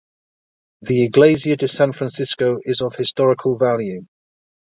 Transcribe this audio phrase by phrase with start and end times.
[0.81, 4.07] The Iglesia de San Francisco is of historical value.